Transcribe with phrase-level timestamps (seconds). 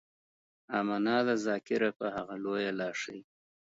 [0.79, 3.19] امنا ده ذاکره په هغه لويه لاښي.